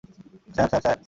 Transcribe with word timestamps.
Sir, 0.47 0.67
sir, 0.71 0.81
sir! 0.81 0.97